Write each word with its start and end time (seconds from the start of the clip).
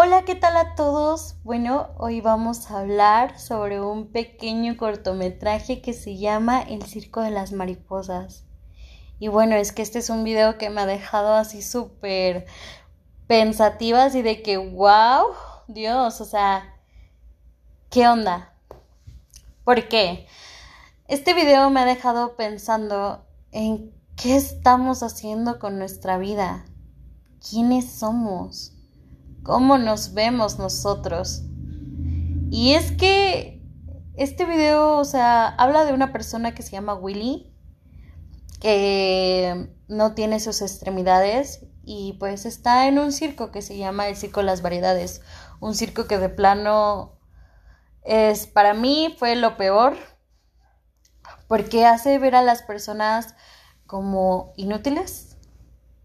Hola, 0.00 0.24
¿qué 0.24 0.36
tal 0.36 0.56
a 0.56 0.76
todos? 0.76 1.34
Bueno, 1.42 1.88
hoy 1.98 2.20
vamos 2.20 2.70
a 2.70 2.78
hablar 2.78 3.36
sobre 3.40 3.80
un 3.80 4.12
pequeño 4.12 4.76
cortometraje 4.76 5.82
que 5.82 5.92
se 5.92 6.16
llama 6.16 6.62
El 6.62 6.84
Circo 6.84 7.20
de 7.20 7.32
las 7.32 7.50
Mariposas. 7.50 8.44
Y 9.18 9.26
bueno, 9.26 9.56
es 9.56 9.72
que 9.72 9.82
este 9.82 9.98
es 9.98 10.08
un 10.08 10.22
video 10.22 10.56
que 10.56 10.70
me 10.70 10.82
ha 10.82 10.86
dejado 10.86 11.34
así 11.34 11.62
súper 11.62 12.46
pensativa, 13.26 14.04
así 14.04 14.22
de 14.22 14.40
que, 14.40 14.56
wow, 14.56 15.32
Dios, 15.66 16.20
o 16.20 16.24
sea, 16.24 16.76
¿qué 17.90 18.06
onda? 18.06 18.54
¿Por 19.64 19.88
qué? 19.88 20.28
Este 21.08 21.34
video 21.34 21.70
me 21.70 21.80
ha 21.80 21.86
dejado 21.86 22.36
pensando 22.36 23.26
en 23.50 23.92
qué 24.14 24.36
estamos 24.36 25.02
haciendo 25.02 25.58
con 25.58 25.76
nuestra 25.76 26.18
vida, 26.18 26.66
quiénes 27.40 27.90
somos, 27.90 28.77
cómo 29.48 29.78
nos 29.78 30.12
vemos 30.12 30.58
nosotros. 30.58 31.40
Y 32.50 32.74
es 32.74 32.92
que 32.92 33.62
este 34.14 34.44
video, 34.44 34.98
o 34.98 35.06
sea, 35.06 35.46
habla 35.46 35.86
de 35.86 35.94
una 35.94 36.12
persona 36.12 36.54
que 36.54 36.62
se 36.62 36.72
llama 36.72 36.92
Willy, 36.92 37.50
que 38.60 39.72
no 39.88 40.12
tiene 40.12 40.38
sus 40.38 40.60
extremidades 40.60 41.64
y 41.82 42.18
pues 42.20 42.44
está 42.44 42.88
en 42.88 42.98
un 42.98 43.10
circo 43.10 43.50
que 43.50 43.62
se 43.62 43.78
llama 43.78 44.08
el 44.08 44.16
Circo 44.16 44.40
de 44.40 44.46
las 44.46 44.60
Variedades, 44.60 45.22
un 45.60 45.74
circo 45.74 46.06
que 46.06 46.18
de 46.18 46.28
plano 46.28 47.18
es 48.02 48.46
para 48.46 48.74
mí 48.74 49.16
fue 49.18 49.34
lo 49.34 49.56
peor 49.56 49.96
porque 51.46 51.86
hace 51.86 52.18
ver 52.18 52.34
a 52.34 52.42
las 52.42 52.60
personas 52.60 53.34
como 53.86 54.52
inútiles, 54.58 55.38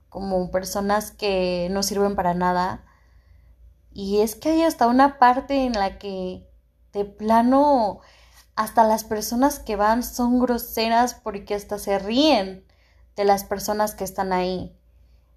como 0.07 0.49
personas 0.49 1.11
que 1.11 1.67
no 1.71 1.83
sirven 1.83 2.15
para 2.15 2.33
nada. 2.33 2.85
Y 3.93 4.21
es 4.21 4.35
que 4.35 4.49
hay 4.49 4.63
hasta 4.63 4.87
una 4.87 5.19
parte 5.19 5.65
en 5.65 5.73
la 5.73 5.99
que 5.99 6.49
de 6.93 7.05
plano 7.05 7.99
hasta 8.55 8.83
las 8.83 9.03
personas 9.03 9.59
que 9.59 9.75
van 9.75 10.03
son 10.03 10.39
groseras 10.39 11.15
porque 11.15 11.55
hasta 11.55 11.77
se 11.79 11.99
ríen 11.99 12.65
de 13.15 13.25
las 13.25 13.43
personas 13.43 13.95
que 13.95 14.03
están 14.03 14.33
ahí, 14.33 14.75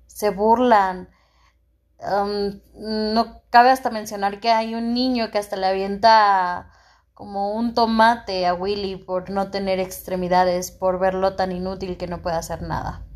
se 0.07 0.31
burlan. 0.31 1.09
Um, 1.99 2.61
no 2.75 3.43
cabe 3.51 3.71
hasta 3.71 3.91
mencionar 3.91 4.41
que 4.41 4.51
hay 4.51 4.75
un 4.75 4.93
niño 4.93 5.31
que 5.31 5.39
hasta 5.39 5.57
le 5.57 5.67
avienta 5.67 6.71
como 7.15 7.53
un 7.53 7.73
tomate 7.73 8.47
a 8.47 8.53
Willy 8.53 8.97
por 8.97 9.31
no 9.31 9.51
tener 9.51 9.81
extremidades, 9.81 10.71
por 10.71 10.99
verlo 10.99 11.37
tan 11.37 11.53
inútil 11.53 11.97
que 11.97 12.07
no 12.07 12.21
puede 12.21 12.37
hacer 12.37 12.61
nada. 12.63 13.07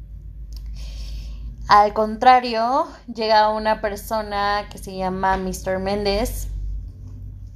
Al 1.70 1.94
contrario, 1.94 2.88
llega 3.06 3.48
una 3.50 3.80
persona 3.80 4.66
que 4.72 4.78
se 4.78 4.96
llama 4.96 5.36
Mr. 5.36 5.78
Méndez 5.78 6.48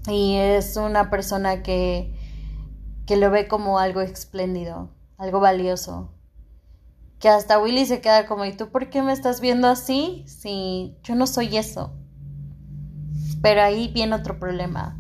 y 0.06 0.36
es 0.36 0.76
una 0.76 1.10
persona 1.10 1.64
que, 1.64 2.14
que 3.06 3.16
lo 3.16 3.32
ve 3.32 3.48
como 3.48 3.80
algo 3.80 4.02
espléndido, 4.02 4.90
algo 5.18 5.40
valioso. 5.40 6.12
Que 7.18 7.28
hasta 7.28 7.58
Willy 7.58 7.86
se 7.86 8.00
queda 8.00 8.26
como, 8.26 8.44
¿y 8.44 8.56
tú 8.56 8.68
por 8.68 8.88
qué 8.88 9.02
me 9.02 9.12
estás 9.12 9.40
viendo 9.40 9.66
así? 9.66 10.22
Si 10.28 10.96
yo 11.02 11.16
no 11.16 11.26
soy 11.26 11.56
eso. 11.56 11.92
Pero 13.42 13.62
ahí 13.62 13.88
viene 13.92 14.14
otro 14.14 14.38
problema 14.38 14.96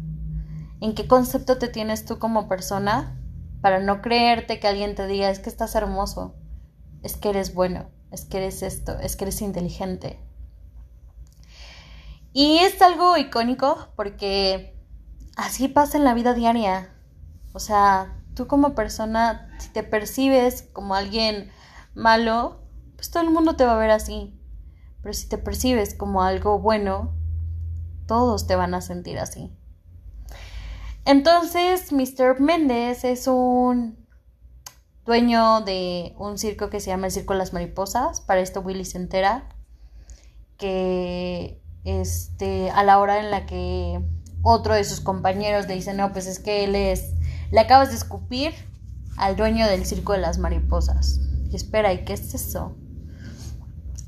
en 0.80 0.94
qué 0.96 1.06
concepto 1.06 1.56
te 1.56 1.68
tienes 1.68 2.04
tú 2.04 2.18
como 2.18 2.48
persona 2.48 3.16
para 3.60 3.78
no 3.78 4.02
creerte 4.02 4.58
que 4.58 4.66
alguien 4.66 4.96
te 4.96 5.06
diga 5.06 5.30
es 5.30 5.38
que 5.38 5.48
estás 5.48 5.76
hermoso, 5.76 6.34
es 7.04 7.16
que 7.16 7.30
eres 7.30 7.54
bueno, 7.54 7.93
es 8.14 8.24
que 8.24 8.38
eres 8.38 8.62
esto, 8.62 8.98
es 8.98 9.16
que 9.16 9.24
eres 9.24 9.42
inteligente. 9.42 10.20
Y 12.32 12.58
es 12.58 12.80
algo 12.80 13.16
icónico 13.16 13.88
porque 13.96 14.80
así 15.36 15.68
pasa 15.68 15.98
en 15.98 16.04
la 16.04 16.14
vida 16.14 16.34
diaria. 16.34 16.92
O 17.52 17.58
sea, 17.58 18.20
tú 18.34 18.46
como 18.46 18.74
persona, 18.74 19.50
si 19.58 19.68
te 19.70 19.82
percibes 19.82 20.62
como 20.72 20.94
alguien 20.94 21.50
malo, 21.94 22.62
pues 22.96 23.10
todo 23.10 23.22
el 23.22 23.30
mundo 23.30 23.56
te 23.56 23.64
va 23.64 23.74
a 23.74 23.78
ver 23.78 23.90
así. 23.90 24.40
Pero 25.02 25.12
si 25.12 25.28
te 25.28 25.38
percibes 25.38 25.94
como 25.94 26.22
algo 26.22 26.58
bueno, 26.58 27.14
todos 28.06 28.46
te 28.46 28.56
van 28.56 28.74
a 28.74 28.80
sentir 28.80 29.18
así. 29.18 29.52
Entonces, 31.04 31.92
Mr. 31.92 32.40
Méndez 32.40 33.04
es 33.04 33.26
un 33.26 34.03
dueño 35.04 35.60
de 35.60 36.14
un 36.18 36.38
circo 36.38 36.70
que 36.70 36.80
se 36.80 36.90
llama 36.90 37.06
el 37.06 37.12
Circo 37.12 37.32
de 37.32 37.38
las 37.38 37.52
Mariposas. 37.52 38.20
Para 38.20 38.40
esto 38.40 38.60
Willy 38.60 38.84
se 38.84 38.98
entera 38.98 39.48
que 40.56 41.62
este, 41.84 42.70
a 42.70 42.82
la 42.84 42.98
hora 42.98 43.20
en 43.20 43.30
la 43.30 43.46
que 43.46 44.00
otro 44.42 44.74
de 44.74 44.84
sus 44.84 45.00
compañeros 45.00 45.66
le 45.66 45.74
dice, 45.74 45.94
no, 45.94 46.12
pues 46.12 46.26
es 46.26 46.38
que 46.38 46.64
él 46.64 46.74
es, 46.74 47.12
le 47.50 47.60
acabas 47.60 47.90
de 47.90 47.96
escupir 47.96 48.54
al 49.16 49.36
dueño 49.36 49.66
del 49.66 49.86
Circo 49.86 50.12
de 50.12 50.18
las 50.18 50.38
Mariposas. 50.38 51.20
Y 51.50 51.56
espera, 51.56 51.92
¿y 51.92 52.04
qué 52.04 52.14
es 52.14 52.34
eso? 52.34 52.76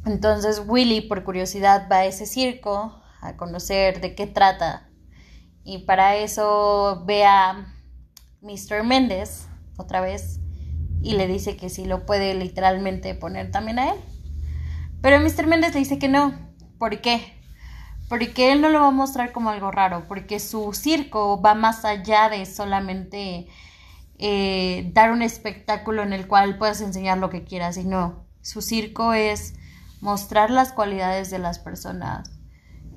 Entonces 0.05 0.63
Willy, 0.67 1.03
por 1.03 1.25
curiosidad, 1.25 1.89
va 1.91 1.99
a 1.99 2.05
ese 2.07 2.27
circo 2.27 3.01
a 3.21 3.37
conocer 3.37 4.01
de 4.01 4.15
qué 4.15 4.27
trata 4.27 4.87
y 5.67 5.79
para 5.79 6.15
eso 6.15 7.03
ve 7.07 7.25
a 7.25 7.75
Mr. 8.41 8.85
Méndez 8.85 9.49
otra 9.77 10.01
vez 10.01 10.39
y 11.07 11.13
le 11.13 11.29
dice 11.29 11.57
que 11.57 11.71
sí 11.71 11.85
lo 11.85 12.05
puede 12.05 12.35
literalmente 12.35 13.15
poner 13.15 13.53
también 13.53 13.79
a 13.79 13.93
él. 13.93 14.01
Pero 15.01 15.21
Mr. 15.21 15.47
Méndez 15.47 15.73
le 15.73 15.79
dice 15.79 16.01
que 16.01 16.09
no. 16.09 16.35
¿Por 16.79 17.01
qué? 17.01 17.41
Porque 18.09 18.51
él 18.51 18.61
no 18.61 18.71
lo 18.71 18.81
va 18.81 18.89
a 18.89 18.91
mostrar 18.91 19.31
como 19.31 19.51
algo 19.51 19.71
raro, 19.71 20.07
porque 20.09 20.41
su 20.41 20.73
circo 20.73 21.41
va 21.41 21.55
más 21.55 21.85
allá 21.85 22.29
de 22.29 22.45
solamente 22.45 23.47
eh, 24.19 24.91
dar 24.95 25.13
un 25.13 25.23
espectáculo 25.23 26.03
en 26.03 26.13
el 26.13 26.27
cual 26.27 26.59
puedas 26.59 26.81
enseñar 26.81 27.19
lo 27.19 27.31
que 27.31 27.45
quieras, 27.45 27.77
y 27.77 27.85
no, 27.85 28.27
su 28.43 28.61
circo 28.61 29.13
es 29.13 29.55
mostrar 30.01 30.51
las 30.51 30.73
cualidades 30.73 31.31
de 31.31 31.39
las 31.39 31.61
personas, 31.61 32.33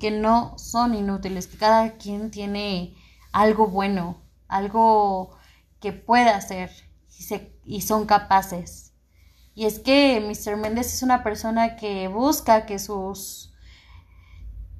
que 0.00 0.10
no 0.10 0.58
son 0.58 0.94
inútiles, 0.94 1.46
que 1.46 1.58
cada 1.58 1.92
quien 1.92 2.32
tiene 2.32 2.94
algo 3.30 3.68
bueno, 3.68 4.20
algo 4.48 5.36
que 5.80 5.92
puede 5.92 6.30
hacer 6.30 6.89
y, 7.64 7.80
son 7.82 8.06
capaces. 8.06 8.94
Y 9.54 9.66
es 9.66 9.78
que 9.78 10.20
Mr. 10.20 10.56
Méndez 10.56 10.94
es 10.94 11.02
una 11.02 11.22
persona 11.22 11.76
que 11.76 12.08
busca 12.08 12.66
que 12.66 12.78
sus 12.78 13.46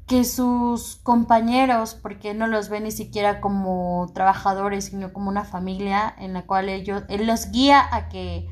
que 0.06 0.24
sus 0.24 0.96
compañeros, 0.96 1.94
porque 1.94 2.34
no 2.34 2.48
los 2.48 2.68
ve 2.68 2.80
ni 2.80 2.90
siquiera 2.90 3.40
como 3.40 4.10
trabajadores, 4.12 4.86
sino 4.86 5.12
como 5.12 5.28
una 5.28 5.44
familia 5.44 6.12
en 6.18 6.32
la 6.32 6.46
cual 6.46 6.68
ellos, 6.68 7.04
él 7.08 7.28
los 7.28 7.52
guía 7.52 7.88
a 7.92 8.08
que 8.08 8.48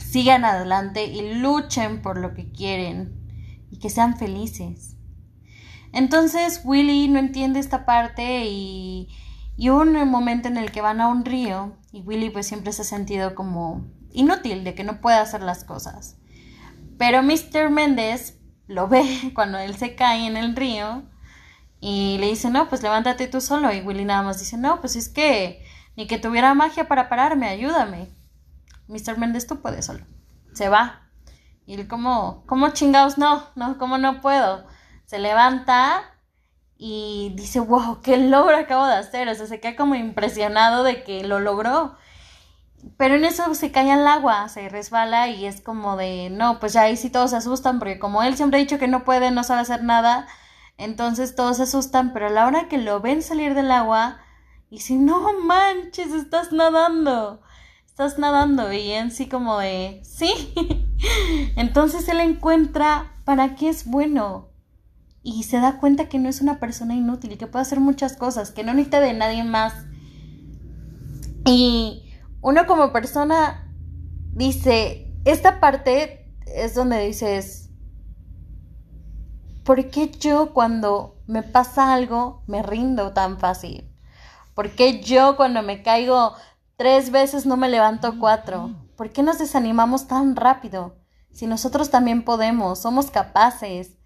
sigan 0.00 0.44
adelante 0.44 1.04
y 1.04 1.34
luchen 1.34 2.02
por 2.02 2.18
lo 2.18 2.34
que 2.34 2.50
quieren 2.50 3.12
y 3.70 3.78
que 3.78 3.88
sean 3.88 4.16
felices. 4.16 4.96
Entonces 5.92 6.62
Willy 6.64 7.06
no 7.06 7.20
entiende 7.20 7.60
esta 7.60 7.86
parte 7.86 8.44
y, 8.46 9.08
y 9.56 9.70
hubo 9.70 9.82
un 9.82 10.08
momento 10.08 10.48
en 10.48 10.56
el 10.56 10.72
que 10.72 10.80
van 10.80 11.00
a 11.00 11.06
un 11.06 11.24
río 11.24 11.76
y 11.92 12.00
Willy 12.02 12.30
pues 12.30 12.46
siempre 12.46 12.72
se 12.72 12.82
ha 12.82 12.84
sentido 12.84 13.34
como 13.34 13.84
inútil 14.12 14.64
de 14.64 14.74
que 14.74 14.84
no 14.84 15.00
puede 15.00 15.18
hacer 15.18 15.42
las 15.42 15.64
cosas. 15.64 16.16
Pero 16.98 17.22
Mr. 17.22 17.70
Méndez 17.70 18.38
lo 18.66 18.88
ve 18.88 19.04
cuando 19.34 19.58
él 19.58 19.76
se 19.76 19.94
cae 19.94 20.26
en 20.26 20.36
el 20.36 20.56
río 20.56 21.02
y 21.80 22.18
le 22.18 22.28
dice, 22.28 22.50
no, 22.50 22.68
pues 22.68 22.82
levántate 22.82 23.28
tú 23.28 23.40
solo. 23.40 23.72
Y 23.72 23.80
Willy 23.80 24.04
nada 24.04 24.22
más 24.22 24.38
dice, 24.38 24.56
no, 24.56 24.80
pues 24.80 24.96
es 24.96 25.08
que 25.08 25.64
ni 25.96 26.06
que 26.06 26.18
tuviera 26.18 26.54
magia 26.54 26.88
para 26.88 27.08
pararme, 27.08 27.48
ayúdame. 27.48 28.08
Mr. 28.88 29.18
Méndez, 29.18 29.46
tú 29.46 29.60
puedes 29.60 29.86
solo. 29.86 30.04
Se 30.54 30.68
va. 30.68 31.02
Y 31.66 31.74
él 31.74 31.88
como, 31.88 32.44
¿cómo 32.46 32.70
chingados 32.70 33.18
no? 33.18 33.46
No, 33.54 33.78
¿cómo 33.78 33.98
no 33.98 34.20
puedo? 34.20 34.66
se 35.12 35.18
levanta 35.18 36.11
y 36.84 37.32
dice, 37.36 37.60
wow, 37.60 38.00
qué 38.02 38.16
logro 38.16 38.56
acabo 38.56 38.84
de 38.86 38.94
hacer. 38.96 39.28
O 39.28 39.34
sea, 39.36 39.46
se 39.46 39.60
queda 39.60 39.76
como 39.76 39.94
impresionado 39.94 40.82
de 40.82 41.04
que 41.04 41.22
lo 41.22 41.38
logró. 41.38 41.94
Pero 42.96 43.14
en 43.14 43.24
eso 43.24 43.54
se 43.54 43.70
cae 43.70 43.92
al 43.92 44.04
agua, 44.08 44.48
se 44.48 44.68
resbala 44.68 45.28
y 45.28 45.46
es 45.46 45.60
como 45.60 45.96
de, 45.96 46.28
no, 46.30 46.58
pues 46.58 46.72
ya 46.72 46.82
ahí 46.82 46.96
sí 46.96 47.08
todos 47.08 47.30
se 47.30 47.36
asustan 47.36 47.78
porque 47.78 48.00
como 48.00 48.24
él 48.24 48.36
siempre 48.36 48.58
ha 48.58 48.64
dicho 48.64 48.80
que 48.80 48.88
no 48.88 49.04
puede, 49.04 49.30
no 49.30 49.44
sabe 49.44 49.60
hacer 49.60 49.84
nada, 49.84 50.26
entonces 50.76 51.36
todos 51.36 51.58
se 51.58 51.62
asustan, 51.62 52.12
pero 52.12 52.26
a 52.26 52.30
la 52.30 52.46
hora 52.46 52.66
que 52.68 52.78
lo 52.78 52.98
ven 52.98 53.22
salir 53.22 53.54
del 53.54 53.70
agua, 53.70 54.18
y 54.68 54.80
si 54.80 54.96
no 54.96 55.32
manches, 55.44 56.10
estás 56.12 56.50
nadando, 56.50 57.42
estás 57.86 58.18
nadando 58.18 58.72
y 58.72 58.90
en 58.90 59.12
sí 59.12 59.28
como 59.28 59.58
de, 59.58 60.00
sí. 60.02 60.52
entonces 61.56 62.08
él 62.08 62.18
encuentra 62.18 63.12
para 63.24 63.54
qué 63.54 63.68
es 63.68 63.86
bueno, 63.86 64.51
y 65.22 65.44
se 65.44 65.58
da 65.58 65.78
cuenta 65.78 66.08
que 66.08 66.18
no 66.18 66.28
es 66.28 66.40
una 66.40 66.58
persona 66.58 66.94
inútil 66.94 67.32
y 67.32 67.36
que 67.36 67.46
puede 67.46 67.62
hacer 67.62 67.80
muchas 67.80 68.16
cosas, 68.16 68.50
que 68.50 68.64
no 68.64 68.74
necesita 68.74 69.00
de 69.00 69.12
nadie 69.12 69.44
más. 69.44 69.72
Y 71.44 72.10
uno 72.40 72.66
como 72.66 72.92
persona 72.92 73.72
dice, 74.32 75.14
esta 75.24 75.60
parte 75.60 76.34
es 76.46 76.74
donde 76.74 77.06
dices, 77.06 77.70
¿por 79.64 79.90
qué 79.90 80.10
yo 80.10 80.52
cuando 80.52 81.22
me 81.26 81.42
pasa 81.42 81.94
algo, 81.94 82.42
me 82.46 82.62
rindo 82.62 83.12
tan 83.12 83.38
fácil? 83.38 83.88
¿Por 84.54 84.70
qué 84.70 85.00
yo 85.00 85.36
cuando 85.36 85.62
me 85.62 85.82
caigo 85.82 86.34
tres 86.76 87.10
veces 87.10 87.46
no 87.46 87.56
me 87.56 87.68
levanto 87.68 88.18
cuatro? 88.18 88.70
¿Por 88.96 89.10
qué 89.10 89.22
nos 89.22 89.38
desanimamos 89.38 90.08
tan 90.08 90.36
rápido? 90.36 90.96
Si 91.32 91.46
nosotros 91.46 91.90
también 91.90 92.24
podemos, 92.24 92.80
somos 92.80 93.10
capaces. 93.10 93.96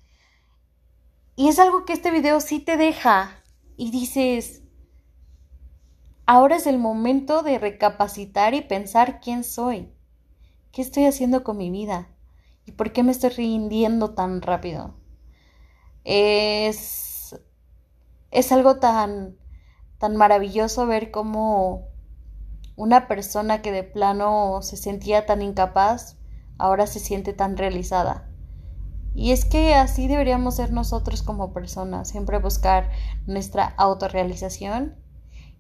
Y 1.36 1.48
es 1.48 1.58
algo 1.58 1.84
que 1.84 1.92
este 1.92 2.10
video 2.10 2.40
sí 2.40 2.60
te 2.60 2.78
deja. 2.78 3.42
Y 3.76 3.90
dices, 3.90 4.62
ahora 6.24 6.56
es 6.56 6.66
el 6.66 6.78
momento 6.78 7.42
de 7.42 7.58
recapacitar 7.58 8.54
y 8.54 8.62
pensar 8.62 9.20
quién 9.20 9.44
soy. 9.44 9.92
¿Qué 10.72 10.80
estoy 10.80 11.04
haciendo 11.04 11.44
con 11.44 11.58
mi 11.58 11.70
vida? 11.70 12.08
¿Y 12.64 12.72
por 12.72 12.92
qué 12.92 13.02
me 13.02 13.12
estoy 13.12 13.30
rindiendo 13.30 14.14
tan 14.14 14.40
rápido? 14.40 14.94
Es, 16.04 17.38
es 18.30 18.50
algo 18.50 18.78
tan, 18.78 19.36
tan 19.98 20.16
maravilloso 20.16 20.86
ver 20.86 21.10
cómo 21.10 21.88
una 22.76 23.08
persona 23.08 23.60
que 23.60 23.72
de 23.72 23.82
plano 23.82 24.60
se 24.62 24.76
sentía 24.78 25.26
tan 25.26 25.42
incapaz 25.42 26.16
ahora 26.58 26.86
se 26.86 26.98
siente 26.98 27.34
tan 27.34 27.58
realizada. 27.58 28.30
Y 29.16 29.32
es 29.32 29.46
que 29.46 29.74
así 29.74 30.08
deberíamos 30.08 30.56
ser 30.56 30.72
nosotros 30.72 31.22
como 31.22 31.54
personas, 31.54 32.06
siempre 32.06 32.38
buscar 32.38 32.90
nuestra 33.26 33.64
autorrealización 33.78 34.94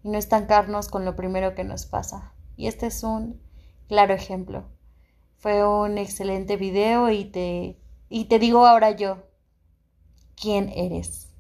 y 0.04 0.10
no 0.10 0.18
estancarnos 0.18 0.88
con 0.88 1.06
lo 1.06 1.16
primero 1.16 1.54
que 1.54 1.64
nos 1.64 1.86
pasa. 1.86 2.34
Y 2.58 2.66
este 2.66 2.86
es 2.88 3.02
un 3.02 3.40
claro 3.88 4.12
ejemplo. 4.12 4.66
Fue 5.38 5.66
un 5.66 5.96
excelente 5.96 6.58
video 6.58 7.08
y 7.08 7.24
te, 7.24 7.80
y 8.10 8.26
te 8.26 8.38
digo 8.38 8.66
ahora 8.66 8.90
yo, 8.90 9.22
¿quién 10.38 10.68
eres? 10.68 11.32